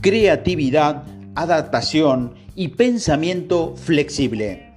creatividad, 0.00 1.04
adaptación 1.34 2.32
y 2.54 2.68
pensamiento 2.68 3.74
flexible. 3.76 4.72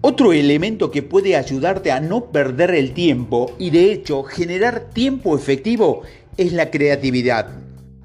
Otro 0.00 0.32
elemento 0.32 0.92
que 0.92 1.02
puede 1.02 1.34
ayudarte 1.34 1.90
a 1.90 2.00
no 2.00 2.26
perder 2.26 2.70
el 2.70 2.92
tiempo 2.92 3.52
y 3.58 3.70
de 3.70 3.92
hecho 3.92 4.22
generar 4.22 4.90
tiempo 4.90 5.36
efectivo 5.36 6.02
es 6.36 6.52
la 6.52 6.70
creatividad. 6.70 7.48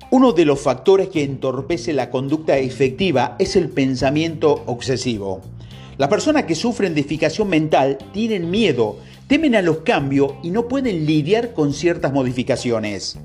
Uno 0.09 0.32
de 0.32 0.46
los 0.46 0.59
factores 0.59 1.09
que 1.09 1.23
entorpece 1.23 1.93
la 1.93 2.09
conducta 2.09 2.57
efectiva 2.57 3.36
es 3.38 3.55
el 3.55 3.70
pensamiento 3.70 4.63
obsesivo. 4.66 5.41
Las 5.97 6.09
personas 6.09 6.45
que 6.45 6.55
sufren 6.55 6.95
de 6.95 7.04
fijación 7.04 7.47
mental 7.47 7.97
tienen 8.11 8.50
miedo, 8.50 8.97
temen 9.27 9.55
a 9.55 9.61
los 9.61 9.79
cambios 9.79 10.34
y 10.41 10.50
no 10.50 10.68
pueden 10.68 11.05
lidiar 11.05 11.54
con 11.54 11.73
ciertas 11.73 12.11
modificaciones. 12.11 13.18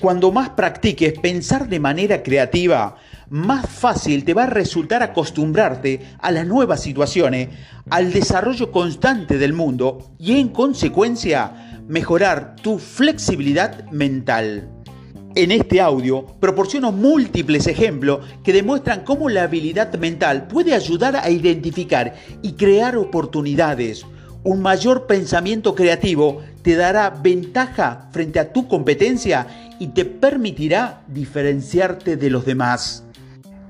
Cuando 0.00 0.32
más 0.32 0.50
practiques 0.50 1.18
pensar 1.20 1.68
de 1.68 1.78
manera 1.78 2.22
creativa, 2.22 2.96
más 3.30 3.68
fácil 3.68 4.24
te 4.24 4.34
va 4.34 4.42
a 4.42 4.50
resultar 4.50 5.02
acostumbrarte 5.02 6.00
a 6.18 6.32
las 6.32 6.46
nuevas 6.46 6.82
situaciones, 6.82 7.50
al 7.90 8.12
desarrollo 8.12 8.72
constante 8.72 9.38
del 9.38 9.52
mundo 9.52 10.12
y 10.18 10.38
en 10.40 10.48
consecuencia 10.48 11.80
mejorar 11.86 12.56
tu 12.56 12.78
flexibilidad 12.78 13.88
mental. 13.92 14.68
En 15.36 15.52
este 15.52 15.80
audio 15.80 16.26
proporciono 16.40 16.90
múltiples 16.90 17.66
ejemplos 17.68 18.26
que 18.42 18.52
demuestran 18.52 19.04
cómo 19.04 19.28
la 19.28 19.44
habilidad 19.44 19.94
mental 19.94 20.48
puede 20.48 20.74
ayudar 20.74 21.16
a 21.16 21.30
identificar 21.30 22.14
y 22.42 22.52
crear 22.52 22.96
oportunidades. 22.96 24.04
Un 24.42 24.60
mayor 24.60 25.06
pensamiento 25.06 25.74
creativo 25.74 26.42
te 26.64 26.76
dará 26.76 27.10
ventaja 27.10 28.08
frente 28.10 28.40
a 28.40 28.50
tu 28.50 28.66
competencia 28.66 29.74
y 29.78 29.88
te 29.88 30.06
permitirá 30.06 31.02
diferenciarte 31.06 32.16
de 32.16 32.30
los 32.30 32.46
demás. 32.46 33.04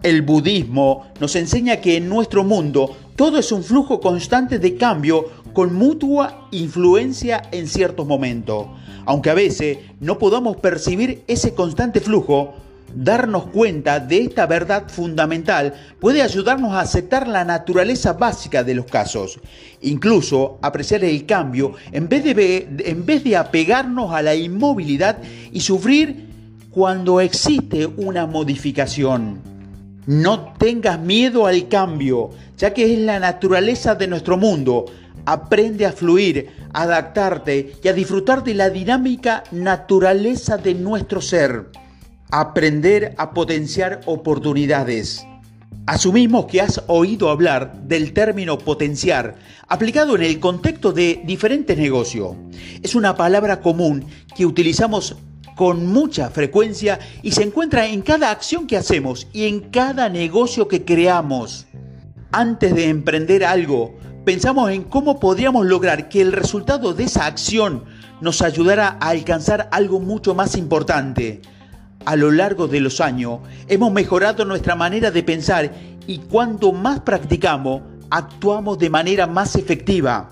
El 0.04 0.22
budismo 0.22 1.04
nos 1.20 1.34
enseña 1.34 1.78
que 1.78 1.96
en 1.96 2.08
nuestro 2.08 2.44
mundo 2.44 2.96
todo 3.16 3.38
es 3.38 3.50
un 3.50 3.64
flujo 3.64 3.98
constante 3.98 4.60
de 4.60 4.76
cambio 4.76 5.28
con 5.52 5.74
mutua 5.74 6.46
influencia 6.52 7.42
en 7.50 7.66
ciertos 7.66 8.06
momentos. 8.06 8.68
Aunque 9.06 9.30
a 9.30 9.34
veces 9.34 9.78
no 9.98 10.18
podamos 10.18 10.58
percibir 10.58 11.24
ese 11.26 11.52
constante 11.52 12.00
flujo, 12.00 12.54
darnos 12.94 13.46
cuenta 13.46 14.00
de 14.00 14.18
esta 14.22 14.46
verdad 14.46 14.88
fundamental 14.88 15.74
puede 16.00 16.22
ayudarnos 16.22 16.72
a 16.72 16.80
aceptar 16.80 17.28
la 17.28 17.44
naturaleza 17.44 18.12
básica 18.14 18.62
de 18.62 18.74
los 18.74 18.86
casos, 18.86 19.40
incluso 19.80 20.58
apreciar 20.62 21.04
el 21.04 21.26
cambio 21.26 21.72
en 21.92 22.08
vez 22.08 22.24
de, 22.24 22.68
en 22.84 23.06
vez 23.06 23.24
de 23.24 23.36
apegarnos 23.36 24.12
a 24.12 24.22
la 24.22 24.34
inmovilidad 24.34 25.18
y 25.52 25.60
sufrir 25.60 26.28
cuando 26.70 27.20
existe 27.20 27.86
una 27.86 28.26
modificación. 28.26 29.40
No 30.06 30.52
tengas 30.58 31.00
miedo 31.00 31.46
al 31.46 31.68
cambio, 31.68 32.30
ya 32.58 32.74
que 32.74 32.92
es 32.92 32.98
la 32.98 33.18
naturaleza 33.18 33.94
de 33.94 34.06
nuestro 34.06 34.36
mundo. 34.36 34.84
Aprende 35.24 35.86
a 35.86 35.92
fluir, 35.92 36.50
a 36.74 36.82
adaptarte 36.82 37.76
y 37.82 37.88
a 37.88 37.94
disfrutar 37.94 38.44
de 38.44 38.52
la 38.52 38.68
dinámica 38.68 39.44
naturaleza 39.52 40.58
de 40.58 40.74
nuestro 40.74 41.22
ser. 41.22 41.68
Aprender 42.30 43.14
a 43.18 43.32
potenciar 43.32 44.00
oportunidades. 44.06 45.26
Asumimos 45.86 46.46
que 46.46 46.62
has 46.62 46.82
oído 46.86 47.28
hablar 47.28 47.82
del 47.82 48.12
término 48.12 48.58
potenciar, 48.58 49.36
aplicado 49.68 50.16
en 50.16 50.22
el 50.22 50.40
contexto 50.40 50.92
de 50.92 51.22
diferentes 51.24 51.76
negocios. 51.76 52.36
Es 52.82 52.94
una 52.94 53.16
palabra 53.16 53.60
común 53.60 54.06
que 54.34 54.46
utilizamos 54.46 55.16
con 55.54 55.86
mucha 55.86 56.30
frecuencia 56.30 56.98
y 57.22 57.32
se 57.32 57.42
encuentra 57.42 57.86
en 57.86 58.02
cada 58.02 58.30
acción 58.30 58.66
que 58.66 58.76
hacemos 58.76 59.28
y 59.32 59.44
en 59.44 59.60
cada 59.70 60.08
negocio 60.08 60.68
que 60.68 60.84
creamos. 60.84 61.66
Antes 62.32 62.74
de 62.74 62.88
emprender 62.88 63.44
algo, 63.44 63.94
pensamos 64.24 64.70
en 64.70 64.84
cómo 64.84 65.20
podríamos 65.20 65.66
lograr 65.66 66.08
que 66.08 66.20
el 66.20 66.32
resultado 66.32 66.94
de 66.94 67.04
esa 67.04 67.26
acción 67.26 67.84
nos 68.20 68.42
ayudara 68.42 68.96
a 69.00 69.10
alcanzar 69.10 69.68
algo 69.70 70.00
mucho 70.00 70.34
más 70.34 70.56
importante. 70.56 71.42
A 72.04 72.16
lo 72.16 72.30
largo 72.30 72.68
de 72.68 72.80
los 72.80 73.00
años 73.00 73.40
hemos 73.68 73.90
mejorado 73.90 74.44
nuestra 74.44 74.74
manera 74.74 75.10
de 75.10 75.22
pensar 75.22 75.72
y 76.06 76.18
cuanto 76.18 76.72
más 76.72 77.00
practicamos, 77.00 77.82
actuamos 78.10 78.78
de 78.78 78.90
manera 78.90 79.26
más 79.26 79.56
efectiva. 79.56 80.30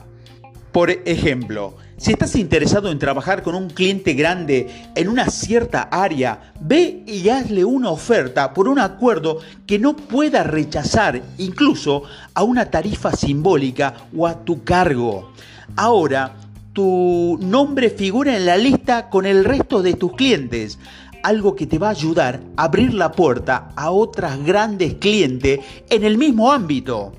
Por 0.71 0.91
ejemplo, 0.91 1.77
si 1.97 2.13
estás 2.13 2.37
interesado 2.37 2.91
en 2.91 2.99
trabajar 2.99 3.43
con 3.43 3.55
un 3.55 3.71
cliente 3.71 4.13
grande 4.15 4.69
en 4.95 5.09
una 5.09 5.27
cierta 5.27 5.83
área, 5.83 6.53
ve 6.61 7.05
y 7.07 7.29
hazle 7.31 7.65
una 7.65 7.91
oferta 7.91 8.53
por 8.53 8.69
un 8.69 8.79
acuerdo 8.79 9.39
que 9.67 9.79
no 9.79 9.97
pueda 9.97 10.43
rechazar, 10.43 11.23
incluso 11.39 12.03
a 12.35 12.43
una 12.43 12.71
tarifa 12.71 13.13
simbólica 13.13 13.95
o 14.17 14.27
a 14.27 14.45
tu 14.45 14.63
cargo. 14.65 15.33
Ahora, 15.77 16.37
tu 16.73 17.39
nombre 17.41 17.91
figura 17.91 18.37
en 18.37 18.47
la 18.47 18.57
lista 18.57 19.09
con 19.09 19.27
el 19.27 19.45
resto 19.45 19.83
de 19.83 19.95
tus 19.95 20.13
clientes, 20.15 20.79
algo 21.23 21.55
que 21.55 21.67
te 21.67 21.79
va 21.79 21.89
a 21.89 21.93
ayudar 21.93 22.41
a 22.57 22.65
abrir 22.65 22.95
la 22.95 23.13
puerta 23.13 23.69
a 23.77 23.91
otras 23.91 24.43
grandes 24.45 24.95
clientes 24.95 25.61
en 25.89 26.05
el 26.05 26.19
mismo 26.19 26.53
ámbito. 26.53 27.13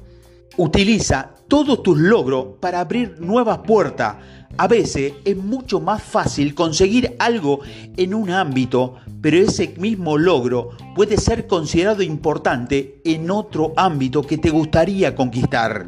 Utiliza 0.57 1.31
todos 1.47 1.83
tus 1.83 1.97
logros 1.97 2.47
para 2.59 2.79
abrir 2.79 3.19
nuevas 3.19 3.59
puertas. 3.59 4.15
A 4.57 4.67
veces 4.67 5.13
es 5.25 5.37
mucho 5.37 5.79
más 5.79 6.03
fácil 6.03 6.53
conseguir 6.53 7.15
algo 7.19 7.59
en 7.97 8.13
un 8.13 8.29
ámbito, 8.29 8.95
pero 9.21 9.37
ese 9.37 9.73
mismo 9.77 10.17
logro 10.17 10.71
puede 10.95 11.17
ser 11.17 11.47
considerado 11.47 12.03
importante 12.03 13.01
en 13.03 13.31
otro 13.31 13.73
ámbito 13.77 14.21
que 14.21 14.37
te 14.37 14.49
gustaría 14.49 15.15
conquistar. 15.15 15.87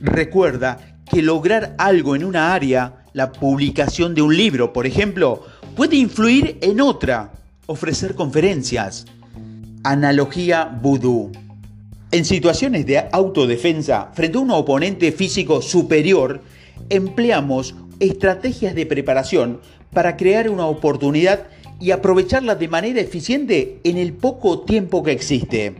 Recuerda 0.00 1.00
que 1.10 1.22
lograr 1.22 1.74
algo 1.78 2.16
en 2.16 2.24
una 2.24 2.54
área, 2.54 3.04
la 3.12 3.32
publicación 3.32 4.14
de 4.14 4.22
un 4.22 4.36
libro, 4.36 4.72
por 4.72 4.86
ejemplo, 4.86 5.42
puede 5.74 5.96
influir 5.96 6.58
en 6.60 6.80
otra, 6.80 7.32
ofrecer 7.66 8.14
conferencias. 8.14 9.06
Analogía 9.82 10.64
vudú. 10.80 11.32
En 12.12 12.24
situaciones 12.24 12.86
de 12.86 13.08
autodefensa 13.10 14.10
frente 14.14 14.38
a 14.38 14.40
un 14.40 14.50
oponente 14.52 15.10
físico 15.10 15.60
superior, 15.60 16.42
empleamos 16.88 17.74
estrategias 17.98 18.74
de 18.74 18.86
preparación 18.86 19.60
para 19.92 20.16
crear 20.16 20.48
una 20.48 20.66
oportunidad 20.66 21.48
y 21.80 21.90
aprovecharla 21.90 22.54
de 22.54 22.68
manera 22.68 23.00
eficiente 23.00 23.80
en 23.82 23.98
el 23.98 24.12
poco 24.12 24.60
tiempo 24.60 25.02
que 25.02 25.12
existe. 25.12 25.74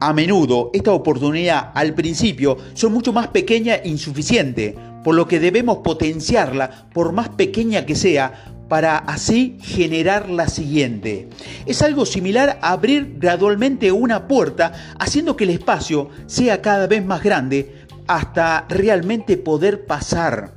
A 0.00 0.12
menudo 0.12 0.70
esta 0.74 0.92
oportunidad 0.92 1.70
al 1.74 1.94
principio 1.94 2.56
son 2.74 2.92
mucho 2.92 3.12
más 3.12 3.28
pequeña 3.28 3.76
e 3.76 3.88
insuficiente, 3.88 4.74
por 5.04 5.14
lo 5.14 5.28
que 5.28 5.38
debemos 5.38 5.78
potenciarla 5.78 6.88
por 6.92 7.12
más 7.12 7.28
pequeña 7.28 7.86
que 7.86 7.94
sea 7.94 8.53
para 8.68 8.98
así 8.98 9.58
generar 9.60 10.28
la 10.28 10.48
siguiente. 10.48 11.28
Es 11.66 11.82
algo 11.82 12.06
similar 12.06 12.58
a 12.62 12.72
abrir 12.72 13.16
gradualmente 13.18 13.92
una 13.92 14.26
puerta, 14.26 14.72
haciendo 14.98 15.36
que 15.36 15.44
el 15.44 15.50
espacio 15.50 16.10
sea 16.26 16.62
cada 16.62 16.86
vez 16.86 17.04
más 17.04 17.22
grande 17.22 17.74
hasta 18.06 18.66
realmente 18.68 19.36
poder 19.36 19.86
pasar. 19.86 20.54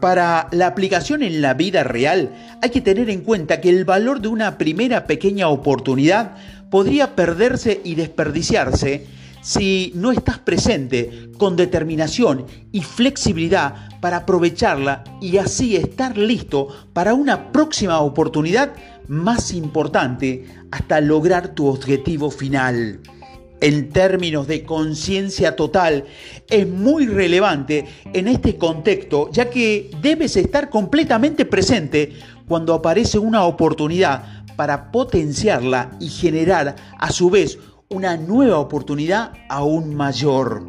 Para 0.00 0.48
la 0.50 0.66
aplicación 0.66 1.22
en 1.22 1.40
la 1.40 1.54
vida 1.54 1.84
real 1.84 2.30
hay 2.60 2.70
que 2.70 2.80
tener 2.80 3.08
en 3.08 3.20
cuenta 3.20 3.60
que 3.60 3.68
el 3.68 3.84
valor 3.84 4.20
de 4.20 4.28
una 4.28 4.58
primera 4.58 5.06
pequeña 5.06 5.48
oportunidad 5.48 6.36
podría 6.70 7.14
perderse 7.14 7.80
y 7.84 7.94
desperdiciarse 7.94 9.06
si 9.42 9.92
no 9.94 10.12
estás 10.12 10.38
presente 10.38 11.30
con 11.36 11.56
determinación 11.56 12.46
y 12.70 12.80
flexibilidad 12.80 14.00
para 14.00 14.18
aprovecharla 14.18 15.04
y 15.20 15.36
así 15.36 15.76
estar 15.76 16.16
listo 16.16 16.68
para 16.92 17.12
una 17.12 17.52
próxima 17.52 18.00
oportunidad 18.00 18.72
más 19.08 19.52
importante 19.52 20.46
hasta 20.70 21.00
lograr 21.00 21.48
tu 21.48 21.66
objetivo 21.66 22.30
final. 22.30 23.00
En 23.60 23.90
términos 23.90 24.48
de 24.48 24.64
conciencia 24.64 25.54
total, 25.54 26.04
es 26.48 26.66
muy 26.66 27.06
relevante 27.06 27.84
en 28.12 28.26
este 28.26 28.56
contexto, 28.56 29.30
ya 29.30 29.50
que 29.50 29.90
debes 30.00 30.36
estar 30.36 30.68
completamente 30.68 31.44
presente 31.44 32.12
cuando 32.48 32.74
aparece 32.74 33.18
una 33.18 33.44
oportunidad 33.44 34.44
para 34.56 34.90
potenciarla 34.90 35.90
y 36.00 36.08
generar 36.08 36.74
a 36.98 37.12
su 37.12 37.30
vez 37.30 37.58
una 37.92 38.16
nueva 38.16 38.58
oportunidad 38.58 39.32
aún 39.48 39.94
mayor. 39.94 40.62